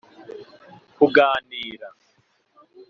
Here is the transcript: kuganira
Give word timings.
kuganira 0.95 1.87